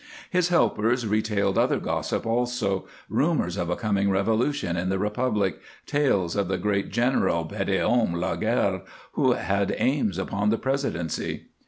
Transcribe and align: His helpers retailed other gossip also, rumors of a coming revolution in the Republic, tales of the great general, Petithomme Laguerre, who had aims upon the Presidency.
His 0.31 0.47
helpers 0.47 1.05
retailed 1.05 1.59
other 1.59 1.77
gossip 1.77 2.25
also, 2.25 2.87
rumors 3.07 3.55
of 3.55 3.69
a 3.69 3.75
coming 3.75 4.09
revolution 4.09 4.75
in 4.75 4.89
the 4.89 4.97
Republic, 4.97 5.59
tales 5.85 6.35
of 6.35 6.47
the 6.47 6.57
great 6.57 6.89
general, 6.89 7.45
Petithomme 7.45 8.19
Laguerre, 8.19 8.81
who 9.11 9.33
had 9.33 9.75
aims 9.77 10.17
upon 10.17 10.49
the 10.49 10.57
Presidency. 10.57 11.49